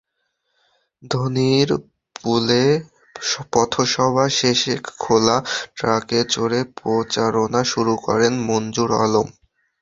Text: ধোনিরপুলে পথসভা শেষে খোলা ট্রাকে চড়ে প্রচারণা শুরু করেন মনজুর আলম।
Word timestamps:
ধোনিরপুলে 1.03 2.65
পথসভা 3.53 4.25
শেষে 4.37 4.73
খোলা 4.99 5.37
ট্রাকে 5.77 6.19
চড়ে 6.33 6.59
প্রচারণা 6.77 7.61
শুরু 7.63 7.93
করেন 8.05 8.33
মনজুর 8.47 8.91
আলম। 9.03 9.27